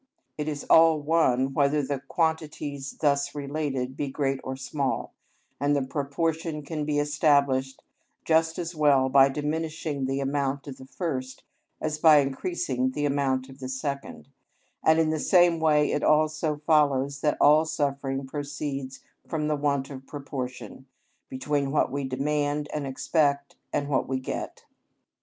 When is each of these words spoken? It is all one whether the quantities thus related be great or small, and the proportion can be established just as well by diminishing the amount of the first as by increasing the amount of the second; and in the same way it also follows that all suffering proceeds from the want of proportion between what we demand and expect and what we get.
It 0.35 0.47
is 0.47 0.63
all 0.63 0.99
one 0.99 1.53
whether 1.53 1.83
the 1.83 1.99
quantities 1.99 2.93
thus 3.01 3.35
related 3.35 3.95
be 3.95 4.07
great 4.09 4.39
or 4.43 4.55
small, 4.55 5.13
and 5.59 5.75
the 5.75 5.83
proportion 5.83 6.63
can 6.63 6.85
be 6.85 6.97
established 6.97 7.83
just 8.25 8.57
as 8.57 8.73
well 8.73 9.09
by 9.09 9.29
diminishing 9.29 10.05
the 10.07 10.19
amount 10.19 10.65
of 10.67 10.77
the 10.77 10.87
first 10.87 11.43
as 11.79 11.99
by 11.99 12.17
increasing 12.17 12.89
the 12.93 13.05
amount 13.05 13.47
of 13.47 13.59
the 13.59 13.69
second; 13.69 14.27
and 14.83 14.97
in 14.99 15.11
the 15.11 15.19
same 15.19 15.59
way 15.59 15.91
it 15.91 16.01
also 16.03 16.55
follows 16.65 17.19
that 17.21 17.37
all 17.39 17.63
suffering 17.63 18.25
proceeds 18.25 19.01
from 19.27 19.47
the 19.47 19.55
want 19.55 19.91
of 19.91 20.07
proportion 20.07 20.87
between 21.29 21.69
what 21.69 21.91
we 21.91 22.05
demand 22.05 22.67
and 22.73 22.87
expect 22.87 23.55
and 23.71 23.87
what 23.87 24.07
we 24.07 24.19
get. 24.19 24.65